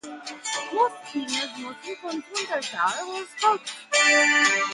Moth 0.73 0.97
bean 1.13 1.25
is 1.25 1.59
mostly 1.59 1.95
consumed 1.97 2.49
as 2.55 2.65
dhal 2.69 3.07
or 3.07 3.25
sprouts. 3.37 3.75